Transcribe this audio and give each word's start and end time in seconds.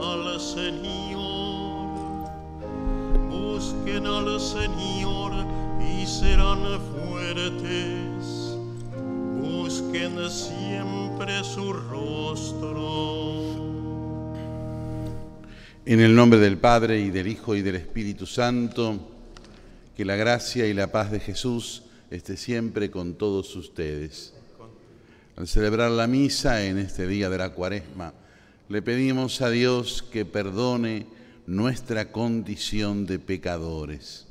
al 0.00 0.40
Señor. 0.40 1.88
Busquen 3.30 4.06
al 4.06 4.40
Señor 4.40 5.32
y 5.80 6.06
serán 6.06 6.60
fuertes. 6.92 8.56
Busquen 9.40 10.30
siempre 10.30 11.44
su 11.44 11.72
rostro. 11.72 12.78
En 15.86 16.00
el 16.00 16.14
nombre 16.14 16.38
del 16.38 16.58
Padre 16.58 17.00
y 17.00 17.10
del 17.10 17.28
Hijo 17.28 17.54
y 17.54 17.62
del 17.62 17.76
Espíritu 17.76 18.26
Santo, 18.26 18.98
que 19.96 20.04
la 20.04 20.16
gracia 20.16 20.66
y 20.66 20.74
la 20.74 20.92
paz 20.92 21.10
de 21.10 21.18
Jesús 21.18 21.84
esté 22.10 22.36
siempre 22.36 22.90
con 22.90 23.14
todos 23.14 23.56
ustedes. 23.56 24.34
Al 25.36 25.46
celebrar 25.46 25.90
la 25.90 26.06
misa 26.06 26.64
en 26.64 26.78
este 26.78 27.06
día 27.06 27.30
de 27.30 27.38
la 27.38 27.50
cuaresma, 27.54 28.12
le 28.68 28.82
pedimos 28.82 29.40
a 29.40 29.50
Dios 29.50 30.02
que 30.02 30.24
perdone 30.24 31.06
nuestra 31.46 32.12
condición 32.12 33.06
de 33.06 33.18
pecadores. 33.18 34.26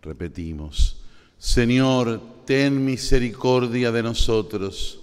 Repetimos, 0.00 0.96
Señor, 1.38 2.20
ten 2.46 2.84
misericordia 2.84 3.92
de 3.92 4.02
nosotros 4.02 4.98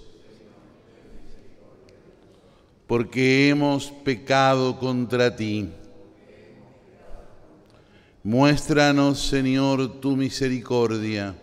porque 2.86 3.48
hemos 3.48 3.92
pecado 4.04 4.76
contra 4.78 5.36
ti. 5.36 5.68
Muéstranos, 8.24 9.20
Señor, 9.20 10.00
tu 10.00 10.16
misericordia 10.16 11.36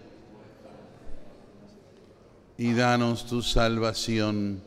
y 2.58 2.74
danos 2.74 3.26
tu 3.26 3.42
salvación. 3.42 4.62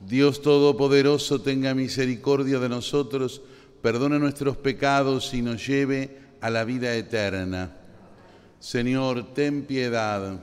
Dios 0.00 0.42
Todopoderoso, 0.42 1.40
tenga 1.40 1.74
misericordia 1.74 2.58
de 2.58 2.68
nosotros, 2.68 3.42
perdone 3.82 4.18
nuestros 4.18 4.56
pecados 4.56 5.32
y 5.34 5.42
nos 5.42 5.66
lleve 5.66 6.18
a 6.40 6.50
la 6.50 6.64
vida 6.64 6.94
eterna. 6.94 7.74
Señor, 8.58 9.34
ten 9.34 9.64
piedad. 9.64 10.40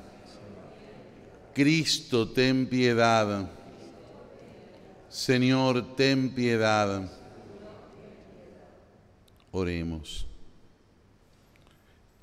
Cristo, 1.53 2.29
ten 2.29 2.67
piedad. 2.67 3.49
Señor, 5.09 5.95
ten 5.95 6.33
piedad. 6.33 7.11
Oremos. 9.51 10.30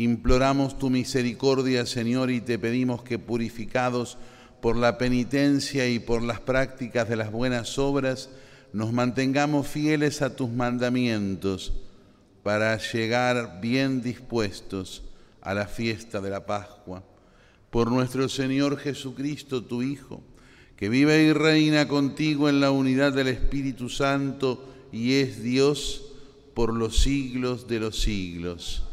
Imploramos 0.01 0.79
tu 0.79 0.91
misericordia, 0.91 1.85
Señor, 1.85 2.31
y 2.31 2.41
te 2.41 2.57
pedimos 2.57 3.03
que 3.03 3.19
purificados 3.19 4.17
por 4.63 4.77
la 4.77 4.97
penitencia 4.97 5.89
y 5.89 5.99
por 5.99 6.23
las 6.23 6.39
prácticas 6.39 7.09
de 7.09 7.17
las 7.17 7.33
buenas 7.33 7.81
obras, 7.81 8.31
nos 8.73 8.93
mantengamos 8.93 9.67
fieles 9.67 10.23
a 10.23 10.37
tus 10.37 10.51
mandamientos 10.51 11.73
para 12.45 12.79
llegar 12.79 13.61
bien 13.61 14.01
dispuestos 14.01 15.03
a 15.41 15.53
la 15.53 15.67
fiesta 15.67 16.21
de 16.21 16.31
la 16.31 16.47
Pascua. 16.47 17.03
Por 17.71 17.91
nuestro 17.91 18.29
Señor 18.29 18.79
Jesucristo, 18.79 19.65
tu 19.65 19.83
Hijo, 19.83 20.23
que 20.77 20.89
vive 20.89 21.25
y 21.25 21.33
reina 21.33 21.89
contigo 21.89 22.49
en 22.49 22.61
la 22.61 22.71
unidad 22.71 23.13
del 23.13 23.27
Espíritu 23.27 23.89
Santo 23.89 24.65
y 24.93 25.15
es 25.15 25.43
Dios 25.43 26.05
por 26.55 26.73
los 26.73 27.01
siglos 27.01 27.67
de 27.67 27.81
los 27.81 28.01
siglos. 28.01 28.85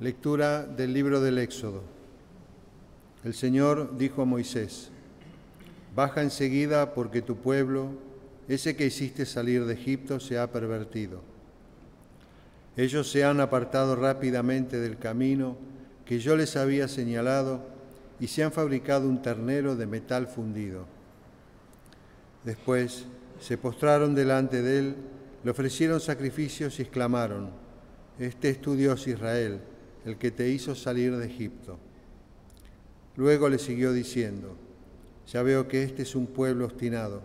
Lectura 0.00 0.66
del 0.66 0.92
libro 0.92 1.20
del 1.20 1.38
Éxodo. 1.38 1.82
El 3.22 3.32
Señor 3.32 3.96
dijo 3.96 4.22
a 4.22 4.24
Moisés, 4.24 4.90
Baja 5.94 6.22
enseguida 6.22 6.94
porque 6.94 7.22
tu 7.22 7.36
pueblo, 7.36 7.90
ese 8.48 8.74
que 8.74 8.86
hiciste 8.86 9.24
salir 9.24 9.64
de 9.64 9.74
Egipto, 9.74 10.18
se 10.18 10.36
ha 10.36 10.50
pervertido. 10.50 11.22
Ellos 12.76 13.08
se 13.08 13.22
han 13.22 13.38
apartado 13.38 13.94
rápidamente 13.94 14.80
del 14.80 14.98
camino 14.98 15.56
que 16.04 16.18
yo 16.18 16.34
les 16.34 16.56
había 16.56 16.88
señalado 16.88 17.64
y 18.18 18.26
se 18.26 18.42
han 18.42 18.50
fabricado 18.50 19.08
un 19.08 19.22
ternero 19.22 19.76
de 19.76 19.86
metal 19.86 20.26
fundido. 20.26 20.86
Después 22.42 23.04
se 23.38 23.56
postraron 23.58 24.16
delante 24.16 24.60
de 24.60 24.78
él, 24.80 24.96
le 25.44 25.52
ofrecieron 25.52 26.00
sacrificios 26.00 26.80
y 26.80 26.82
exclamaron, 26.82 27.50
Este 28.18 28.50
es 28.50 28.60
tu 28.60 28.74
Dios 28.74 29.06
Israel, 29.06 29.60
el 30.04 30.16
que 30.18 30.30
te 30.30 30.48
hizo 30.48 30.74
salir 30.74 31.16
de 31.16 31.26
Egipto. 31.26 31.78
Luego 33.16 33.48
le 33.48 33.58
siguió 33.58 33.92
diciendo, 33.92 34.56
Ya 35.26 35.42
veo 35.42 35.68
que 35.68 35.82
este 35.82 36.02
es 36.02 36.14
un 36.14 36.26
pueblo 36.26 36.66
obstinado, 36.66 37.22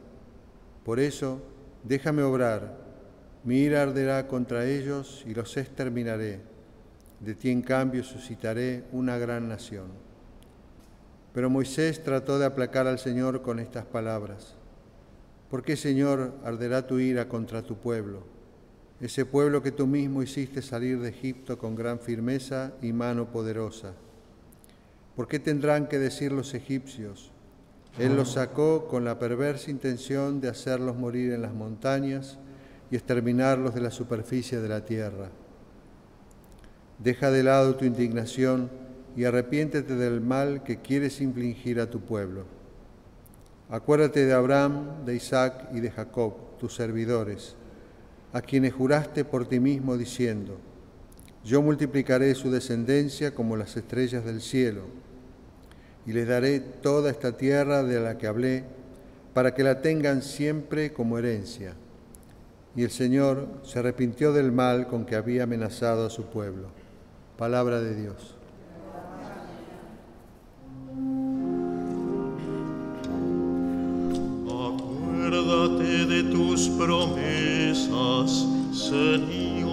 por 0.85 1.00
eso 1.00 1.41
déjame 1.84 2.23
obrar, 2.23 2.78
mi 3.44 3.59
ira 3.59 3.81
arderá 3.81 4.28
contra 4.28 4.66
ellos 4.66 5.23
y 5.25 5.34
los 5.34 5.56
exterminaré, 5.57 6.41
de 7.19 7.35
ti 7.35 7.50
en 7.50 7.62
cambio 7.62 8.03
suscitaré 8.03 8.84
una 8.91 9.17
gran 9.17 9.47
nación. 9.47 9.88
Pero 11.34 11.50
Moisés 11.50 12.03
trató 12.03 12.40
de 12.40 12.46
aplacar 12.46 12.88
al 12.88 13.00
Señor 13.00 13.41
con 13.41 13.59
estas 13.59 13.85
palabras. 13.85 14.56
¿Por 15.50 15.63
qué, 15.63 15.75
Señor, 15.75 16.34
arderá 16.44 16.85
tu 16.85 17.00
ira 17.00 17.28
contra 17.28 17.61
tu 17.61 17.78
pueblo? 17.78 18.38
Ese 19.01 19.25
pueblo 19.25 19.63
que 19.63 19.71
tú 19.71 19.87
mismo 19.87 20.21
hiciste 20.21 20.61
salir 20.61 20.99
de 20.99 21.09
Egipto 21.09 21.57
con 21.57 21.75
gran 21.75 21.99
firmeza 21.99 22.73
y 22.81 22.91
mano 22.91 23.31
poderosa. 23.31 23.93
¿Por 25.15 25.27
qué 25.27 25.39
tendrán 25.39 25.87
que 25.87 25.99
decir 25.99 26.31
los 26.31 26.53
egipcios? 26.53 27.31
Él 27.97 28.15
los 28.15 28.33
sacó 28.33 28.87
con 28.87 29.05
la 29.05 29.17
perversa 29.17 29.71
intención 29.71 30.41
de 30.41 30.49
hacerlos 30.49 30.97
morir 30.97 31.33
en 31.33 31.41
las 31.41 31.53
montañas 31.53 32.37
y 32.91 32.95
exterminarlos 32.95 33.73
de 33.73 33.81
la 33.81 33.91
superficie 33.91 34.59
de 34.59 34.69
la 34.69 34.85
tierra. 34.85 35.29
Deja 36.97 37.31
de 37.31 37.43
lado 37.43 37.75
tu 37.75 37.85
indignación 37.85 38.69
y 39.16 39.23
arrepiéntete 39.23 39.95
del 39.95 40.21
mal 40.21 40.63
que 40.63 40.81
quieres 40.81 41.21
infligir 41.21 41.79
a 41.79 41.89
tu 41.89 42.01
pueblo. 42.01 42.45
Acuérdate 43.69 44.25
de 44.25 44.33
Abraham, 44.33 45.05
de 45.05 45.16
Isaac 45.16 45.69
y 45.73 45.79
de 45.79 45.91
Jacob, 45.91 46.57
tus 46.57 46.75
servidores, 46.75 47.55
a 48.34 48.41
quienes 48.41 48.73
juraste 48.73 49.25
por 49.25 49.47
ti 49.47 49.59
mismo 49.59 49.97
diciendo, 49.97 50.57
yo 51.44 51.62
multiplicaré 51.62 52.35
su 52.35 52.51
descendencia 52.51 53.34
como 53.34 53.56
las 53.56 53.75
estrellas 53.78 54.25
del 54.25 54.41
cielo, 54.41 54.84
y 56.06 56.13
les 56.13 56.28
daré 56.28 56.59
toda 56.59 57.12
esta 57.12 57.38
tierra 57.38 57.84
de 57.84 58.00
la 58.00 58.17
que 58.17 58.28
hablé, 58.28 58.63
para 59.34 59.53
que 59.53 59.63
la 59.63 59.81
tengan 59.81 60.22
siempre 60.22 60.91
como 60.91 61.17
herencia. 61.17 61.73
Y 62.75 62.84
el 62.84 62.91
Señor 62.91 63.47
se 63.63 63.79
arrepintió 63.79 64.34
del 64.34 64.51
mal 64.51 64.88
con 64.88 65.06
que 65.06 65.16
había 65.16 65.44
amenazado 65.44 66.06
a 66.06 66.09
su 66.09 66.25
pueblo. 66.25 66.69
Palabra 67.38 67.79
de 67.79 67.96
Dios. 67.96 68.38
Señor. 78.27 79.69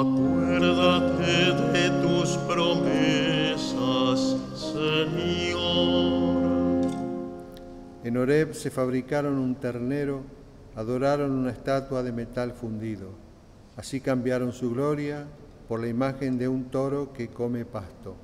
Acuérdate 0.00 1.52
de 1.72 1.90
tus 2.02 2.36
promesas, 2.48 4.36
Señor. 4.54 5.62
En 8.04 8.16
Horeb 8.16 8.54
se 8.54 8.70
fabricaron 8.70 9.38
un 9.38 9.54
ternero, 9.54 10.22
adoraron 10.76 11.32
una 11.32 11.50
estatua 11.50 12.02
de 12.02 12.12
metal 12.12 12.52
fundido. 12.52 13.08
Así 13.76 14.00
cambiaron 14.00 14.52
su 14.52 14.70
gloria 14.70 15.26
por 15.68 15.80
la 15.80 15.88
imagen 15.88 16.38
de 16.38 16.48
un 16.48 16.64
toro 16.64 17.12
que 17.12 17.28
come 17.28 17.64
pasto. 17.64 18.16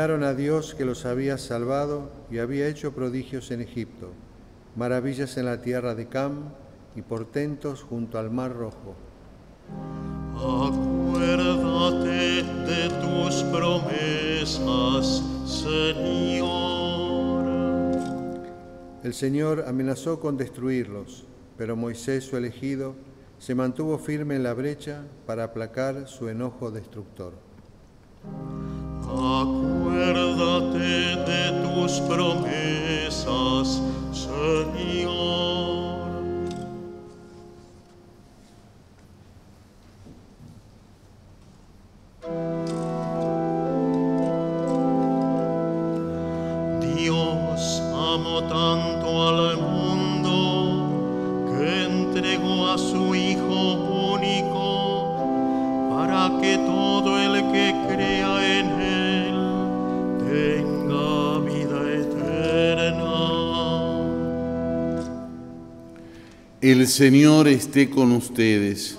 Olvidaron 0.00 0.24
a 0.24 0.32
Dios 0.32 0.74
que 0.74 0.86
los 0.86 1.04
había 1.04 1.36
salvado 1.36 2.10
y 2.30 2.38
había 2.38 2.68
hecho 2.68 2.94
prodigios 2.94 3.50
en 3.50 3.60
Egipto, 3.60 4.12
maravillas 4.74 5.36
en 5.36 5.44
la 5.44 5.60
tierra 5.60 5.94
de 5.94 6.08
Cam 6.08 6.54
y 6.96 7.02
portentos 7.02 7.82
junto 7.82 8.18
al 8.18 8.30
mar 8.30 8.56
rojo. 8.56 8.94
Acuérdate 10.36 12.08
de 12.64 12.88
tus 13.02 13.42
promesas, 13.52 15.22
Señor. 15.44 16.48
El 19.04 19.12
Señor 19.12 19.66
amenazó 19.68 20.18
con 20.18 20.38
destruirlos 20.38 21.26
pero 21.58 21.76
Moisés, 21.76 22.24
su 22.24 22.38
elegido, 22.38 22.94
se 23.38 23.54
mantuvo 23.54 23.98
firme 23.98 24.36
en 24.36 24.44
la 24.44 24.54
brecha 24.54 25.04
para 25.26 25.44
aplacar 25.44 26.08
su 26.08 26.30
enojo 26.30 26.70
destructor. 26.70 27.34
Acuérdate 29.12 30.78
de 31.28 31.42
tus 31.62 32.00
promesas, 32.00 33.82
Señor. 34.12 35.19
Señor 66.90 67.46
esté 67.46 67.88
con 67.88 68.10
ustedes. 68.10 68.98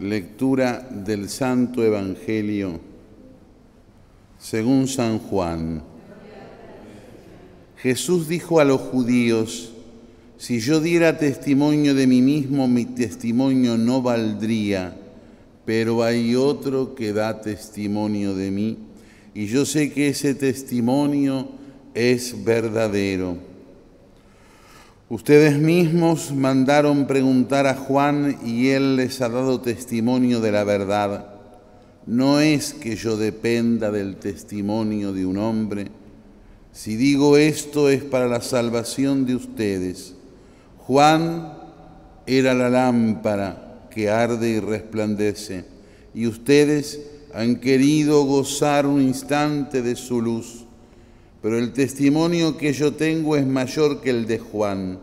Lectura 0.00 0.88
del 0.90 1.28
Santo 1.28 1.84
Evangelio 1.84 2.80
según 4.38 4.88
San 4.88 5.18
Juan. 5.18 5.82
Jesús 7.76 8.26
dijo 8.26 8.58
a 8.58 8.64
los 8.64 8.80
judíos, 8.80 9.74
si 10.38 10.60
yo 10.60 10.80
diera 10.80 11.18
testimonio 11.18 11.94
de 11.94 12.06
mí 12.06 12.22
mismo, 12.22 12.66
mi 12.68 12.86
testimonio 12.86 13.76
no 13.76 14.00
valdría, 14.00 14.96
pero 15.66 16.02
hay 16.02 16.34
otro 16.34 16.94
que 16.94 17.12
da 17.12 17.42
testimonio 17.42 18.34
de 18.34 18.50
mí, 18.50 18.78
y 19.34 19.44
yo 19.46 19.66
sé 19.66 19.92
que 19.92 20.08
ese 20.08 20.34
testimonio 20.34 21.48
es 21.92 22.42
verdadero. 22.42 23.51
Ustedes 25.12 25.58
mismos 25.58 26.32
mandaron 26.32 27.06
preguntar 27.06 27.66
a 27.66 27.74
Juan 27.74 28.38
y 28.46 28.68
él 28.68 28.96
les 28.96 29.20
ha 29.20 29.28
dado 29.28 29.60
testimonio 29.60 30.40
de 30.40 30.52
la 30.52 30.64
verdad. 30.64 31.34
No 32.06 32.40
es 32.40 32.72
que 32.72 32.96
yo 32.96 33.18
dependa 33.18 33.90
del 33.90 34.16
testimonio 34.16 35.12
de 35.12 35.26
un 35.26 35.36
hombre. 35.36 35.88
Si 36.72 36.96
digo 36.96 37.36
esto 37.36 37.90
es 37.90 38.02
para 38.02 38.26
la 38.26 38.40
salvación 38.40 39.26
de 39.26 39.34
ustedes. 39.34 40.14
Juan 40.78 41.58
era 42.26 42.54
la 42.54 42.70
lámpara 42.70 43.88
que 43.90 44.08
arde 44.08 44.48
y 44.48 44.60
resplandece, 44.60 45.66
y 46.14 46.26
ustedes 46.26 47.02
han 47.34 47.56
querido 47.56 48.24
gozar 48.24 48.86
un 48.86 49.02
instante 49.02 49.82
de 49.82 49.94
su 49.94 50.22
luz 50.22 50.64
pero 51.42 51.58
el 51.58 51.72
testimonio 51.72 52.56
que 52.56 52.72
yo 52.72 52.94
tengo 52.94 53.36
es 53.36 53.44
mayor 53.44 54.00
que 54.00 54.10
el 54.10 54.26
de 54.26 54.38
Juan. 54.38 55.00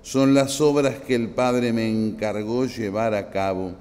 Son 0.00 0.32
las 0.32 0.60
obras 0.62 0.96
que 1.06 1.14
el 1.14 1.28
Padre 1.28 1.74
me 1.74 1.88
encargó 1.88 2.64
llevar 2.64 3.14
a 3.14 3.30
cabo. 3.30 3.72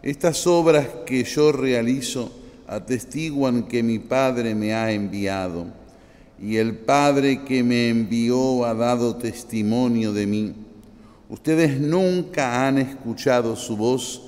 Estas 0.00 0.46
obras 0.46 0.86
que 1.04 1.24
yo 1.24 1.50
realizo 1.50 2.32
atestiguan 2.68 3.64
que 3.64 3.82
mi 3.82 3.98
Padre 3.98 4.54
me 4.54 4.74
ha 4.74 4.92
enviado, 4.92 5.66
y 6.40 6.56
el 6.56 6.76
Padre 6.76 7.42
que 7.44 7.64
me 7.64 7.88
envió 7.88 8.64
ha 8.64 8.74
dado 8.74 9.16
testimonio 9.16 10.12
de 10.12 10.26
mí. 10.26 10.54
Ustedes 11.28 11.80
nunca 11.80 12.66
han 12.66 12.78
escuchado 12.78 13.56
su 13.56 13.76
voz 13.76 14.22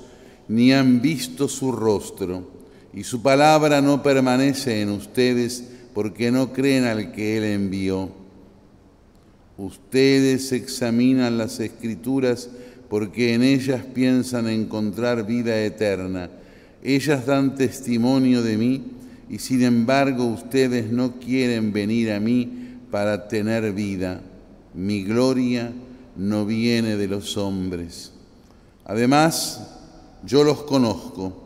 ni 0.49 0.73
han 0.73 1.01
visto 1.01 1.47
su 1.47 1.71
rostro, 1.71 2.49
y 2.93 3.03
su 3.03 3.21
palabra 3.21 3.81
no 3.81 4.03
permanece 4.03 4.81
en 4.81 4.89
ustedes 4.89 5.76
porque 5.97 6.29
no 6.29 6.53
creen 6.53 6.83
al 6.83 7.11
que 7.11 7.37
Él 7.37 7.43
envió. 7.43 8.11
Ustedes 9.57 10.51
examinan 10.51 11.39
las 11.39 11.59
escrituras 11.59 12.51
porque 12.87 13.33
en 13.33 13.41
ellas 13.41 13.81
piensan 13.95 14.47
encontrar 14.47 15.25
vida 15.25 15.59
eterna. 15.59 16.29
Ellas 16.83 17.25
dan 17.25 17.55
testimonio 17.55 18.43
de 18.43 18.57
mí 18.57 18.83
y 19.27 19.39
sin 19.39 19.63
embargo 19.63 20.25
ustedes 20.25 20.91
no 20.91 21.13
quieren 21.13 21.73
venir 21.73 22.11
a 22.11 22.19
mí 22.19 22.77
para 22.91 23.27
tener 23.27 23.73
vida. 23.73 24.21
Mi 24.75 25.03
gloria 25.03 25.73
no 26.15 26.45
viene 26.45 26.95
de 26.95 27.07
los 27.07 27.37
hombres. 27.37 28.11
Además, 28.85 29.67
yo 30.23 30.43
los 30.43 30.61
conozco. 30.61 31.41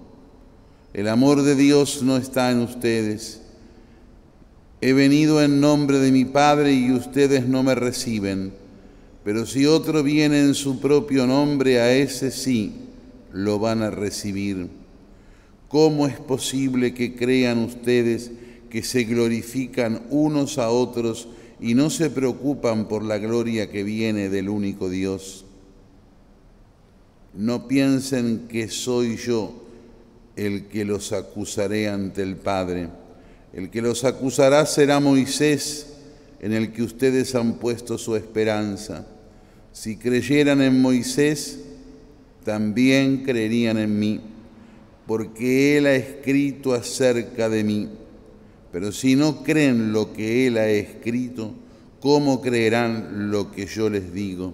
El 0.94 1.08
amor 1.08 1.42
de 1.42 1.56
Dios 1.56 2.04
no 2.04 2.18
está 2.18 2.52
en 2.52 2.60
ustedes 2.60 3.41
He 4.84 4.94
venido 4.94 5.44
en 5.44 5.62
nombre 5.62 6.00
de 6.00 6.12
mi 6.12 6.26
Padre 6.26 6.74
y 6.74 6.92
ustedes 6.92 7.48
no 7.48 7.62
me 7.62 7.76
reciben, 7.76 8.52
pero 9.24 9.46
si 9.46 9.68
otro 9.68 10.02
viene 10.02 10.42
en 10.42 10.56
su 10.56 10.80
propio 10.80 11.28
nombre, 11.28 11.80
a 11.80 11.94
ese 11.94 12.32
sí 12.32 12.74
lo 13.32 13.60
van 13.60 13.84
a 13.84 13.92
recibir. 13.92 14.70
¿Cómo 15.68 16.08
es 16.08 16.18
posible 16.18 16.96
que 16.96 17.16
crean 17.16 17.60
ustedes 17.60 18.32
que 18.72 18.82
se 18.82 19.04
glorifican 19.04 20.02
unos 20.10 20.58
a 20.58 20.72
otros 20.72 21.28
y 21.60 21.76
no 21.76 21.92
se 21.92 22.10
preocupan 22.10 22.88
por 22.88 23.04
la 23.04 23.20
gloria 23.20 23.70
que 23.70 23.84
viene 23.84 24.30
del 24.30 24.50
único 24.50 24.90
Dios? 24.90 25.46
No 27.36 27.68
piensen 27.68 28.48
que 28.50 28.68
soy 28.68 29.18
yo 29.18 29.54
el 30.36 30.66
que 30.66 30.86
los 30.86 31.14
acusaré 31.14 31.88
ante 31.88 32.24
el 32.24 32.36
Padre 32.36 32.90
el 33.54 33.70
que 33.70 33.82
los 33.82 34.04
acusará 34.04 34.66
será 34.66 35.00
Moisés, 35.00 35.88
en 36.40 36.54
el 36.54 36.72
que 36.72 36.84
ustedes 36.84 37.36
han 37.36 37.56
puesto 37.56 37.98
su 37.98 38.16
esperanza. 38.16 39.06
Si 39.72 39.98
creyeran 39.98 40.62
en 40.62 40.82
Moisés, 40.82 41.60
también 42.44 43.24
creerían 43.24 43.78
en 43.78 44.00
mí, 44.00 44.22
porque 45.06 45.78
él 45.78 45.86
ha 45.86 45.94
escrito 45.94 46.74
acerca 46.74 47.50
de 47.50 47.64
mí. 47.64 47.90
Pero 48.72 48.92
si 48.92 49.16
no 49.16 49.44
creen 49.44 49.92
lo 49.92 50.14
que 50.14 50.48
él 50.48 50.58
ha 50.58 50.68
escrito, 50.68 51.54
¿cómo 52.00 52.42
creerán 52.42 53.30
lo 53.30 53.52
que 53.52 53.66
yo 53.66 53.90
les 53.90 54.14
digo? 54.14 54.54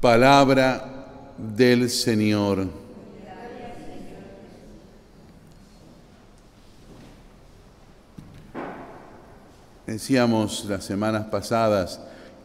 Palabra 0.00 1.34
del 1.56 1.90
Señor. 1.90 2.81
Decíamos 9.92 10.64
las 10.70 10.84
semanas 10.86 11.26
pasadas 11.26 12.00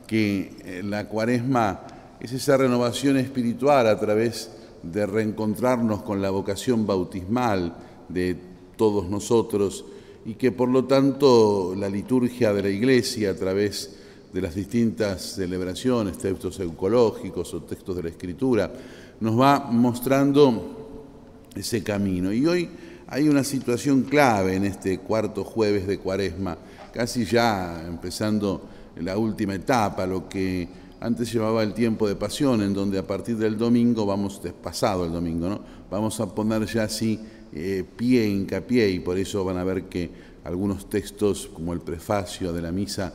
que 0.05 0.51
eh, 0.65 0.81
la 0.83 1.07
cuaresma 1.07 1.79
es 2.19 2.33
esa 2.33 2.57
renovación 2.57 3.15
espiritual 3.15 3.87
a 3.87 3.97
través 3.97 4.51
de 4.83 5.05
reencontrarnos 5.05 6.01
con 6.01 6.21
la 6.21 6.29
vocación 6.29 6.85
bautismal 6.85 7.73
de 8.09 8.35
todos 8.75 9.09
nosotros 9.09 9.85
y 10.25 10.33
que 10.33 10.51
por 10.51 10.67
lo 10.67 10.83
tanto 10.83 11.73
la 11.73 11.87
liturgia 11.87 12.51
de 12.51 12.63
la 12.63 12.69
Iglesia 12.69 13.31
a 13.31 13.35
través 13.35 13.95
de 14.33 14.41
las 14.41 14.53
distintas 14.53 15.21
celebraciones, 15.35 16.17
textos 16.17 16.59
ecológicos 16.59 17.53
o 17.53 17.61
textos 17.61 17.95
de 17.95 18.03
la 18.03 18.09
Escritura, 18.09 18.73
nos 19.21 19.39
va 19.39 19.59
mostrando 19.71 21.45
ese 21.55 21.81
camino. 21.81 22.33
Y 22.33 22.45
hoy 22.45 22.69
hay 23.07 23.29
una 23.29 23.45
situación 23.45 24.03
clave 24.03 24.55
en 24.55 24.65
este 24.65 24.99
cuarto 24.99 25.45
jueves 25.45 25.87
de 25.87 25.97
Cuaresma, 25.97 26.57
casi 26.93 27.25
ya 27.25 27.83
empezando 27.87 28.61
la 29.01 29.17
última 29.17 29.55
etapa, 29.55 30.05
lo 30.05 30.27
que 30.27 30.67
antes 30.99 31.31
llevaba 31.31 31.63
el 31.63 31.73
tiempo 31.73 32.07
de 32.07 32.15
pasión, 32.15 32.61
en 32.61 32.73
donde 32.73 32.97
a 32.97 33.05
partir 33.05 33.37
del 33.37 33.57
domingo 33.57 34.05
vamos, 34.05 34.41
pasado 34.61 35.05
el 35.05 35.11
domingo, 35.11 35.47
¿no? 35.47 35.61
vamos 35.91 36.19
a 36.19 36.33
poner 36.33 36.65
ya 36.65 36.83
así 36.83 37.19
eh, 37.53 37.83
pie, 37.95 38.27
hincapié, 38.27 38.89
y 38.89 38.99
por 38.99 39.17
eso 39.17 39.43
van 39.45 39.57
a 39.57 39.63
ver 39.63 39.83
que 39.83 40.09
algunos 40.43 40.89
textos, 40.89 41.49
como 41.53 41.73
el 41.73 41.81
prefacio 41.81 42.51
de 42.51 42.61
la 42.61 42.71
misa, 42.71 43.13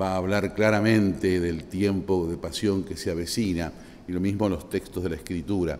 va 0.00 0.12
a 0.12 0.16
hablar 0.16 0.54
claramente 0.54 1.40
del 1.40 1.64
tiempo 1.64 2.26
de 2.26 2.36
pasión 2.36 2.84
que 2.84 2.96
se 2.96 3.10
avecina, 3.10 3.72
y 4.06 4.12
lo 4.12 4.20
mismo 4.20 4.48
los 4.48 4.68
textos 4.68 5.02
de 5.02 5.10
la 5.10 5.16
Escritura. 5.16 5.78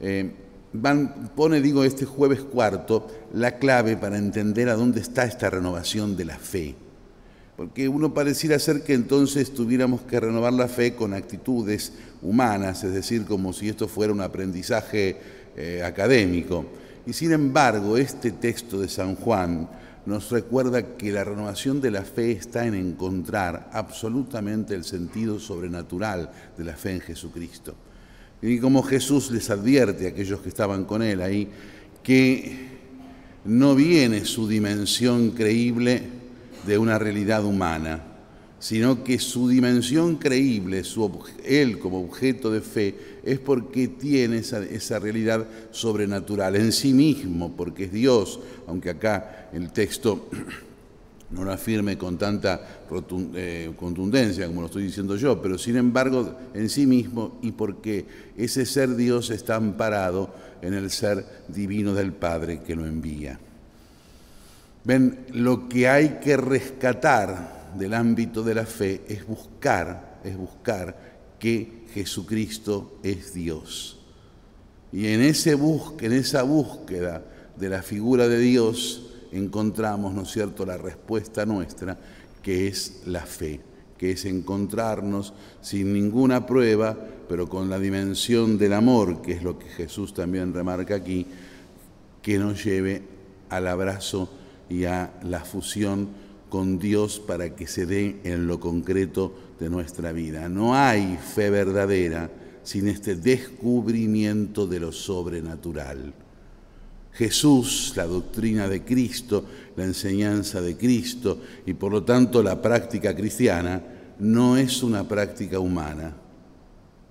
Eh, 0.00 0.30
van, 0.72 1.30
pone, 1.36 1.60
digo, 1.60 1.84
este 1.84 2.04
jueves 2.04 2.40
cuarto 2.40 3.06
la 3.32 3.58
clave 3.58 3.96
para 3.96 4.18
entender 4.18 4.68
a 4.68 4.74
dónde 4.74 5.00
está 5.00 5.24
esta 5.24 5.50
renovación 5.50 6.16
de 6.16 6.24
la 6.24 6.38
fe 6.38 6.74
porque 7.56 7.88
uno 7.88 8.12
pareciera 8.12 8.58
ser 8.58 8.82
que 8.82 8.92
entonces 8.92 9.54
tuviéramos 9.54 10.02
que 10.02 10.20
renovar 10.20 10.52
la 10.52 10.68
fe 10.68 10.94
con 10.94 11.14
actitudes 11.14 11.92
humanas, 12.20 12.84
es 12.84 12.92
decir, 12.92 13.24
como 13.24 13.52
si 13.52 13.70
esto 13.70 13.88
fuera 13.88 14.12
un 14.12 14.20
aprendizaje 14.20 15.16
eh, 15.56 15.82
académico. 15.82 16.66
Y 17.06 17.14
sin 17.14 17.32
embargo, 17.32 17.96
este 17.96 18.32
texto 18.32 18.80
de 18.80 18.88
San 18.88 19.14
Juan 19.14 19.68
nos 20.04 20.30
recuerda 20.30 20.96
que 20.96 21.10
la 21.10 21.24
renovación 21.24 21.80
de 21.80 21.90
la 21.90 22.02
fe 22.02 22.32
está 22.32 22.66
en 22.66 22.74
encontrar 22.74 23.70
absolutamente 23.72 24.74
el 24.74 24.84
sentido 24.84 25.40
sobrenatural 25.40 26.30
de 26.58 26.64
la 26.64 26.76
fe 26.76 26.92
en 26.92 27.00
Jesucristo. 27.00 27.74
Y 28.42 28.58
como 28.58 28.82
Jesús 28.82 29.30
les 29.30 29.48
advierte 29.48 30.06
a 30.06 30.10
aquellos 30.10 30.40
que 30.40 30.50
estaban 30.50 30.84
con 30.84 31.02
él 31.02 31.22
ahí, 31.22 31.48
que 32.02 32.76
no 33.46 33.74
viene 33.74 34.26
su 34.26 34.46
dimensión 34.46 35.30
creíble 35.30 36.15
de 36.66 36.78
una 36.78 36.98
realidad 36.98 37.44
humana, 37.44 38.02
sino 38.58 39.04
que 39.04 39.18
su 39.18 39.48
dimensión 39.48 40.16
creíble, 40.16 40.82
su, 40.82 41.24
él 41.44 41.78
como 41.78 42.00
objeto 42.00 42.50
de 42.50 42.60
fe, 42.60 42.94
es 43.24 43.38
porque 43.38 43.88
tiene 43.88 44.38
esa, 44.38 44.62
esa, 44.64 44.98
realidad 44.98 45.46
sobrenatural 45.70 46.56
en 46.56 46.72
sí 46.72 46.92
mismo, 46.92 47.54
porque 47.56 47.84
es 47.84 47.92
Dios, 47.92 48.40
aunque 48.66 48.90
acá 48.90 49.50
el 49.52 49.70
texto 49.72 50.28
no 51.30 51.44
lo 51.44 51.52
afirme 51.52 51.98
con 51.98 52.18
tanta 52.18 52.84
eh, 53.34 53.72
contundencia 53.76 54.46
como 54.46 54.62
lo 54.62 54.66
estoy 54.66 54.84
diciendo 54.84 55.16
yo, 55.16 55.40
pero 55.42 55.58
sin 55.58 55.76
embargo 55.76 56.34
en 56.54 56.68
sí 56.68 56.86
mismo 56.86 57.38
y 57.42 57.52
porque 57.52 58.06
ese 58.36 58.64
ser 58.64 58.96
Dios 58.96 59.30
está 59.30 59.56
amparado 59.56 60.32
en 60.62 60.74
el 60.74 60.90
ser 60.90 61.24
divino 61.48 61.94
del 61.94 62.12
Padre 62.12 62.62
que 62.62 62.74
lo 62.74 62.86
envía. 62.86 63.38
Ven, 64.86 65.26
lo 65.32 65.68
que 65.68 65.88
hay 65.88 66.20
que 66.22 66.36
rescatar 66.36 67.72
del 67.76 67.92
ámbito 67.92 68.44
de 68.44 68.54
la 68.54 68.64
fe 68.64 69.02
es 69.08 69.26
buscar, 69.26 70.20
es 70.22 70.36
buscar 70.36 71.34
que 71.40 71.86
Jesucristo 71.92 73.00
es 73.02 73.34
Dios. 73.34 73.98
Y 74.92 75.08
en, 75.08 75.22
ese 75.22 75.58
en 76.00 76.12
esa 76.12 76.44
búsqueda 76.44 77.20
de 77.56 77.68
la 77.68 77.82
figura 77.82 78.28
de 78.28 78.38
Dios, 78.38 79.10
encontramos, 79.32 80.14
¿no 80.14 80.22
es 80.22 80.30
cierto?, 80.30 80.64
la 80.64 80.78
respuesta 80.78 81.44
nuestra, 81.44 81.98
que 82.40 82.68
es 82.68 83.02
la 83.06 83.26
fe, 83.26 83.60
que 83.98 84.12
es 84.12 84.24
encontrarnos 84.24 85.34
sin 85.62 85.92
ninguna 85.92 86.46
prueba, 86.46 86.96
pero 87.28 87.48
con 87.48 87.68
la 87.68 87.80
dimensión 87.80 88.56
del 88.56 88.72
amor, 88.72 89.20
que 89.20 89.32
es 89.32 89.42
lo 89.42 89.58
que 89.58 89.68
Jesús 89.68 90.14
también 90.14 90.54
remarca 90.54 90.94
aquí, 90.94 91.26
que 92.22 92.38
nos 92.38 92.62
lleve 92.62 93.02
al 93.48 93.66
abrazo 93.66 94.45
y 94.68 94.84
a 94.84 95.12
la 95.22 95.40
fusión 95.40 96.08
con 96.48 96.78
Dios 96.78 97.20
para 97.20 97.54
que 97.54 97.66
se 97.66 97.86
dé 97.86 98.20
en 98.24 98.46
lo 98.46 98.60
concreto 98.60 99.34
de 99.58 99.68
nuestra 99.68 100.12
vida. 100.12 100.48
No 100.48 100.74
hay 100.74 101.16
fe 101.16 101.50
verdadera 101.50 102.30
sin 102.62 102.88
este 102.88 103.16
descubrimiento 103.16 104.66
de 104.66 104.80
lo 104.80 104.92
sobrenatural. 104.92 106.12
Jesús, 107.12 107.94
la 107.96 108.06
doctrina 108.06 108.68
de 108.68 108.84
Cristo, 108.84 109.44
la 109.76 109.84
enseñanza 109.84 110.60
de 110.60 110.76
Cristo 110.76 111.40
y 111.64 111.72
por 111.72 111.90
lo 111.90 112.02
tanto 112.02 112.42
la 112.42 112.60
práctica 112.60 113.14
cristiana 113.14 113.82
no 114.18 114.56
es 114.56 114.82
una 114.82 115.06
práctica 115.08 115.58
humana, 115.58 116.14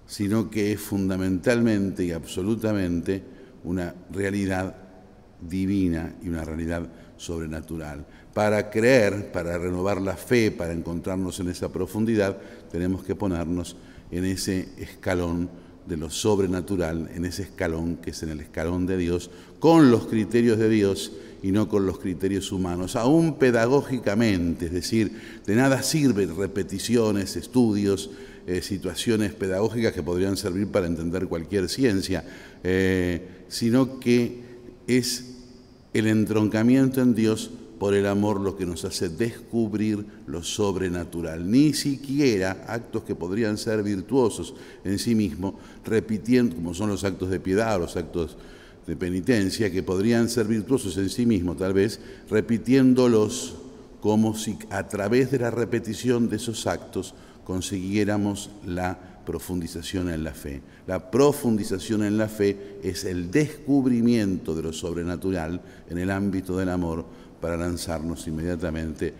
sino 0.05 0.50
que 0.50 0.74
es 0.74 0.79
fundamentalmente 0.79 2.03
y 2.03 2.12
absolutamente 2.12 3.24
una 3.63 3.95
realidad 4.12 4.75
divina 5.41 6.15
y 6.24 6.29
una 6.29 6.43
realidad 6.43 6.88
sobrenatural. 7.17 8.05
Para 8.34 8.69
creer, 8.69 9.31
para 9.31 9.57
renovar 9.57 10.01
la 10.01 10.17
fe, 10.17 10.51
para 10.51 10.74
encontrarnos 10.74 11.39
en 11.39 11.50
esa 11.50 11.72
profundidad, 11.72 12.38
tenemos 12.72 13.03
que 13.03 13.15
ponernos 13.15 13.77
en 14.12 14.25
ese 14.25 14.69
escalón 14.77 15.50
de 15.88 15.98
lo 15.98 16.10
sobrenatural, 16.10 17.10
en 17.13 17.25
ese 17.25 17.43
escalón 17.43 17.98
que 17.98 18.12
es 18.12 18.24
en 18.24 18.29
el 18.29 18.41
escalón 18.41 18.86
de 18.86 18.98
Dios, 18.98 19.29
con 19.60 19.91
los 19.91 20.07
criterios 20.07 20.57
de 20.57 20.69
Dios 20.69 21.12
y 21.43 21.51
no 21.51 21.69
con 21.69 21.86
los 21.86 22.00
criterios 22.00 22.51
humanos, 22.51 22.95
aún 22.95 23.38
pedagógicamente, 23.38 24.65
es 24.65 24.72
decir, 24.72 25.12
de 25.45 25.55
nada 25.55 25.84
sirven 25.84 26.36
repeticiones, 26.36 27.36
estudios, 27.36 28.10
eh, 28.48 28.62
situaciones 28.62 29.34
pedagógicas 29.34 29.93
que 29.93 30.03
podrían 30.03 30.38
servir 30.38 30.67
para 30.67 30.88
entender 30.88 31.27
cualquier 31.27 31.69
ciencia, 31.69 32.24
eh, 32.63 33.43
sino 33.48 34.00
que 34.00 34.41
es 34.88 35.35
el 35.95 36.07
entroncamiento 36.07 37.01
en 37.01 37.15
Dios 37.15 37.49
por 37.79 37.93
el 37.93 38.05
amor 38.05 38.41
lo 38.41 38.57
que 38.57 38.65
nos 38.65 38.83
hace 38.83 39.07
descubrir 39.07 40.05
lo 40.27 40.43
sobrenatural. 40.43 41.49
Ni 41.49 41.73
siquiera 41.73 42.65
actos 42.67 43.03
que 43.03 43.15
podrían 43.15 43.57
ser 43.57 43.81
virtuosos 43.81 44.53
en 44.83 44.99
sí 44.99 45.15
mismos, 45.15 45.55
repitiendo, 45.85 46.57
como 46.57 46.73
son 46.73 46.89
los 46.89 47.05
actos 47.05 47.29
de 47.29 47.39
piedad 47.39 47.77
o 47.77 47.79
los 47.79 47.95
actos 47.95 48.35
de 48.85 48.97
penitencia, 48.97 49.71
que 49.71 49.83
podrían 49.83 50.27
ser 50.27 50.47
virtuosos 50.47 50.97
en 50.97 51.09
sí 51.09 51.25
mismos, 51.25 51.57
tal 51.57 51.73
vez, 51.73 52.01
repitiéndolos 52.29 53.55
como 54.01 54.35
si 54.35 54.57
a 54.71 54.89
través 54.89 55.31
de 55.31 55.39
la 55.39 55.49
repetición 55.49 56.27
de 56.29 56.35
esos 56.35 56.67
actos 56.67 57.13
consiguiéramos 57.45 58.49
la 58.67 59.14
profundización 59.25 60.10
en 60.10 60.24
la 60.24 60.34
fe. 60.34 60.62
La 60.88 61.12
profundización 61.12 62.03
en 62.03 62.17
la 62.17 62.29
fe 62.29 62.77
es 62.84 63.03
el 63.03 63.32
descubrimiento 63.32 64.55
de 64.55 64.63
lo 64.63 64.72
sobrenatural 64.72 65.60
en 65.89 65.98
el 65.98 66.12
ámbito 66.12 66.58
del 66.58 66.70
amor 66.70 67.05
para 67.41 67.58
lanzarnos 67.58 68.27
inmediatamente 68.27 69.13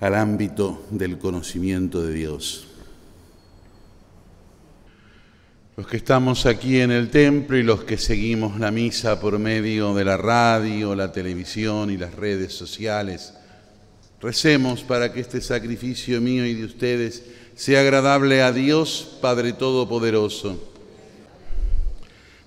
al 0.00 0.14
ámbito 0.14 0.84
del 0.90 1.18
conocimiento 1.18 2.02
de 2.02 2.12
Dios. 2.12 2.68
Los 5.76 5.86
que 5.86 5.96
estamos 5.96 6.44
aquí 6.44 6.80
en 6.80 6.90
el 6.90 7.08
templo 7.08 7.56
y 7.56 7.62
los 7.62 7.84
que 7.84 7.96
seguimos 7.96 8.60
la 8.60 8.70
misa 8.70 9.20
por 9.20 9.38
medio 9.38 9.94
de 9.94 10.04
la 10.04 10.16
radio, 10.16 10.94
la 10.94 11.12
televisión 11.12 11.90
y 11.90 11.96
las 11.96 12.14
redes 12.14 12.52
sociales, 12.52 13.32
recemos 14.20 14.82
para 14.82 15.12
que 15.12 15.20
este 15.20 15.40
sacrificio 15.40 16.20
mío 16.20 16.44
y 16.44 16.54
de 16.54 16.64
ustedes 16.64 17.24
sea 17.54 17.80
agradable 17.80 18.42
a 18.42 18.52
Dios 18.52 19.18
Padre 19.20 19.52
Todopoderoso. 19.52 20.58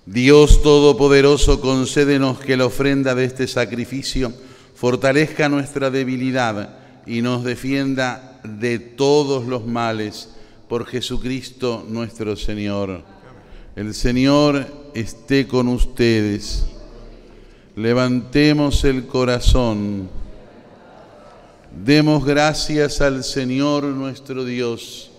Dios 0.04 0.62
Todopoderoso, 0.62 1.60
concédenos 1.60 2.38
que 2.38 2.56
la 2.56 2.66
ofrenda 2.66 3.14
de 3.14 3.24
este 3.24 3.48
sacrificio 3.48 4.32
fortalezca 4.74 5.48
nuestra 5.48 5.90
debilidad 5.90 6.78
y 7.06 7.22
nos 7.22 7.44
defienda 7.44 8.40
de 8.44 8.78
todos 8.78 9.46
los 9.46 9.66
males 9.66 10.30
por 10.68 10.86
Jesucristo 10.86 11.84
nuestro 11.88 12.36
Señor. 12.36 13.02
El 13.74 13.94
Señor 13.94 14.66
esté 14.94 15.46
con 15.46 15.68
ustedes. 15.68 16.66
Levantemos 17.74 18.84
el 18.84 19.06
corazón. 19.06 20.08
Demos 21.84 22.24
gracias 22.24 23.02
al 23.02 23.22
Señor 23.22 23.84
nuestro 23.84 24.46
Dios. 24.46 25.10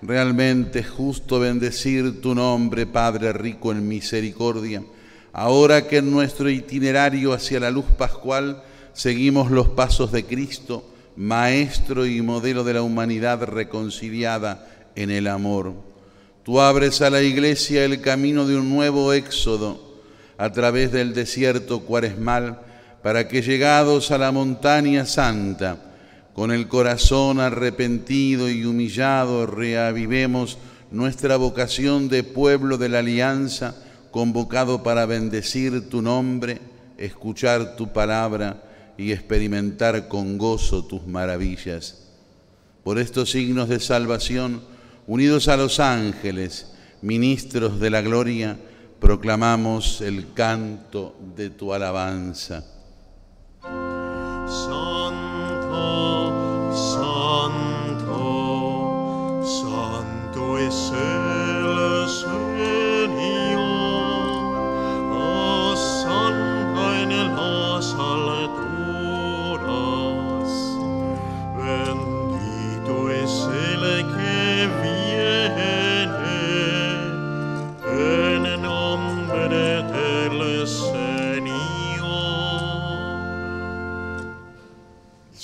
Realmente 0.00 0.78
es 0.78 0.88
justo 0.88 1.40
bendecir 1.40 2.20
tu 2.20 2.36
nombre, 2.36 2.86
Padre 2.86 3.32
rico 3.32 3.72
en 3.72 3.88
misericordia 3.88 4.82
Ahora 5.32 5.88
que 5.88 5.96
en 5.96 6.12
nuestro 6.12 6.48
itinerario 6.48 7.32
hacia 7.32 7.58
la 7.58 7.72
luz 7.72 7.86
pascual 7.98 8.62
seguimos 8.92 9.50
los 9.50 9.68
pasos 9.70 10.12
de 10.12 10.24
Cristo, 10.24 10.84
Maestro 11.16 12.06
y 12.06 12.22
modelo 12.22 12.62
de 12.62 12.74
la 12.74 12.82
humanidad 12.82 13.42
reconciliada 13.42 14.68
en 14.94 15.10
el 15.10 15.26
amor. 15.26 15.72
Tú 16.44 16.60
abres 16.60 17.02
a 17.02 17.10
la 17.10 17.22
iglesia 17.22 17.84
el 17.84 18.00
camino 18.00 18.46
de 18.46 18.56
un 18.56 18.70
nuevo 18.70 19.12
éxodo 19.12 19.82
a 20.38 20.52
través 20.52 20.92
del 20.92 21.12
desierto 21.12 21.80
cuaresmal 21.80 22.60
para 23.04 23.28
que 23.28 23.42
llegados 23.42 24.10
a 24.12 24.16
la 24.16 24.32
montaña 24.32 25.04
santa, 25.04 25.76
con 26.32 26.50
el 26.50 26.68
corazón 26.68 27.38
arrepentido 27.38 28.48
y 28.48 28.64
humillado, 28.64 29.46
reavivemos 29.46 30.56
nuestra 30.90 31.36
vocación 31.36 32.08
de 32.08 32.22
pueblo 32.22 32.78
de 32.78 32.88
la 32.88 33.00
alianza 33.00 33.76
convocado 34.10 34.82
para 34.82 35.04
bendecir 35.04 35.90
tu 35.90 36.00
nombre, 36.00 36.62
escuchar 36.96 37.76
tu 37.76 37.92
palabra 37.92 38.62
y 38.96 39.12
experimentar 39.12 40.08
con 40.08 40.38
gozo 40.38 40.86
tus 40.86 41.06
maravillas. 41.06 42.06
Por 42.84 42.98
estos 42.98 43.32
signos 43.32 43.68
de 43.68 43.80
salvación, 43.80 44.62
unidos 45.06 45.48
a 45.48 45.58
los 45.58 45.78
ángeles, 45.78 46.72
ministros 47.02 47.80
de 47.80 47.90
la 47.90 48.00
gloria, 48.00 48.56
proclamamos 48.98 50.00
el 50.00 50.32
canto 50.32 51.14
de 51.36 51.50
tu 51.50 51.74
alabanza. 51.74 52.70
Santo, 54.54 56.13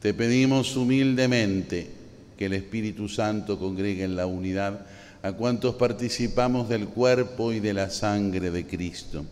Te 0.00 0.14
pedimos 0.14 0.76
humildemente 0.76 1.90
que 2.36 2.46
el 2.46 2.52
Espíritu 2.52 3.08
Santo 3.08 3.58
congregue 3.58 4.04
en 4.04 4.14
la 4.14 4.26
unidad 4.26 4.86
a 5.22 5.32
cuantos 5.32 5.74
participamos 5.74 6.68
del 6.68 6.86
cuerpo 6.86 7.52
y 7.52 7.58
de 7.58 7.74
la 7.74 7.90
sangre 7.90 8.52
de 8.52 8.64
Cristo. 8.64 9.24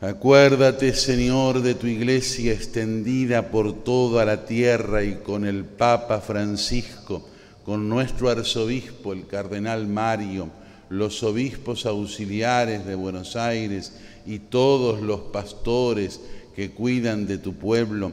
Acuérdate, 0.00 0.94
Señor, 0.94 1.62
de 1.62 1.74
tu 1.74 1.88
iglesia 1.88 2.52
extendida 2.52 3.50
por 3.50 3.82
toda 3.82 4.24
la 4.24 4.44
tierra 4.44 5.02
y 5.02 5.14
con 5.16 5.44
el 5.44 5.64
Papa 5.64 6.20
Francisco, 6.20 7.28
con 7.64 7.88
nuestro 7.88 8.28
arzobispo, 8.28 9.12
el 9.12 9.26
cardenal 9.26 9.88
Mario, 9.88 10.50
los 10.88 11.22
obispos 11.24 11.86
auxiliares 11.86 12.86
de 12.86 12.94
Buenos 12.94 13.34
Aires 13.34 13.94
y 14.26 14.38
todos 14.38 15.00
los 15.00 15.20
pastores 15.20 16.20
que 16.54 16.70
cuidan 16.70 17.26
de 17.26 17.38
tu 17.38 17.54
pueblo, 17.54 18.12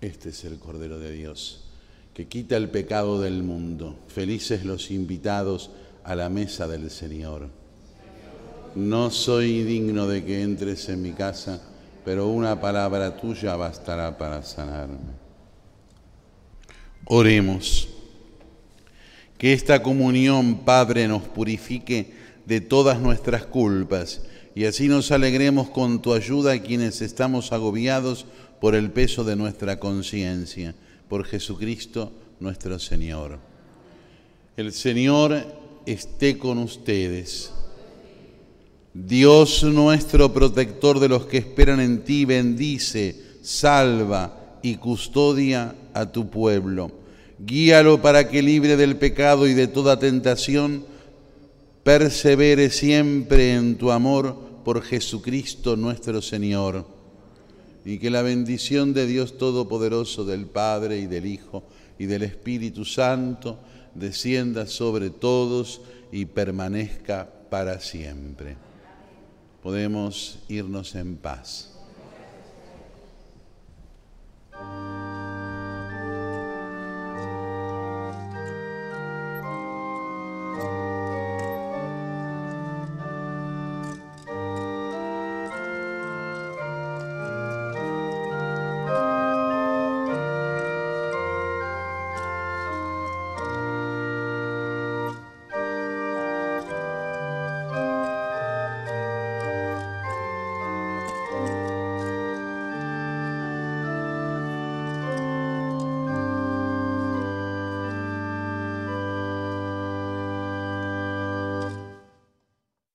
Este 0.00 0.30
es 0.30 0.44
el 0.44 0.58
Cordero 0.58 0.98
de 0.98 1.12
Dios 1.12 1.64
que 2.14 2.26
quita 2.26 2.56
el 2.56 2.70
pecado 2.70 3.20
del 3.20 3.42
mundo. 3.42 3.96
Felices 4.08 4.64
los 4.64 4.90
invitados 4.90 5.70
a 6.04 6.14
la 6.14 6.28
mesa 6.28 6.66
del 6.66 6.90
Señor. 6.90 7.48
No 8.74 9.10
soy 9.10 9.62
digno 9.62 10.06
de 10.06 10.24
que 10.24 10.42
entres 10.42 10.88
en 10.88 11.02
mi 11.02 11.12
casa, 11.12 11.62
pero 12.04 12.28
una 12.28 12.60
palabra 12.60 13.16
tuya 13.16 13.56
bastará 13.56 14.16
para 14.16 14.42
sanarme. 14.42 14.98
Oremos. 17.06 17.88
Que 19.38 19.52
esta 19.52 19.82
comunión, 19.82 20.58
Padre, 20.58 21.08
nos 21.08 21.22
purifique 21.22 22.12
de 22.44 22.60
todas 22.60 23.00
nuestras 23.00 23.46
culpas 23.46 24.22
y 24.54 24.64
así 24.64 24.88
nos 24.88 25.10
alegremos 25.10 25.70
con 25.70 26.02
tu 26.02 26.12
ayuda 26.12 26.52
a 26.52 26.58
quienes 26.58 27.00
estamos 27.00 27.52
agobiados 27.52 28.26
por 28.60 28.74
el 28.74 28.90
peso 28.90 29.24
de 29.24 29.36
nuestra 29.36 29.78
conciencia. 29.78 30.74
Por 31.08 31.24
Jesucristo 31.24 32.12
nuestro 32.38 32.78
Señor. 32.78 33.38
El 34.56 34.72
Señor 34.72 35.44
esté 35.86 36.38
con 36.38 36.58
ustedes. 36.58 37.52
Dios 38.92 39.62
nuestro 39.62 40.32
protector 40.32 40.98
de 41.00 41.08
los 41.08 41.26
que 41.26 41.38
esperan 41.38 41.80
en 41.80 42.02
ti, 42.02 42.24
bendice, 42.24 43.16
salva 43.42 44.58
y 44.62 44.76
custodia 44.76 45.74
a 45.94 46.10
tu 46.10 46.28
pueblo 46.28 47.00
Guíalo 47.46 48.02
para 48.02 48.28
que 48.28 48.42
libre 48.42 48.76
del 48.76 48.96
pecado 48.96 49.46
y 49.46 49.54
de 49.54 49.66
toda 49.66 49.98
tentación, 49.98 50.84
persevere 51.82 52.68
siempre 52.68 53.54
en 53.54 53.76
tu 53.76 53.90
amor 53.90 54.36
por 54.62 54.82
Jesucristo 54.82 55.74
nuestro 55.74 56.20
Señor. 56.20 56.99
Y 57.84 57.98
que 57.98 58.10
la 58.10 58.22
bendición 58.22 58.92
de 58.92 59.06
Dios 59.06 59.38
Todopoderoso, 59.38 60.24
del 60.24 60.46
Padre 60.46 60.98
y 60.98 61.06
del 61.06 61.26
Hijo 61.26 61.64
y 61.98 62.06
del 62.06 62.22
Espíritu 62.22 62.84
Santo, 62.84 63.58
descienda 63.94 64.66
sobre 64.66 65.10
todos 65.10 65.80
y 66.12 66.26
permanezca 66.26 67.28
para 67.50 67.80
siempre. 67.80 68.56
Podemos 69.62 70.38
irnos 70.48 70.94
en 70.94 71.16
paz. 71.16 71.79